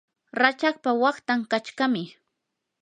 [0.41, 2.03] rachakpa waqtan qachqami.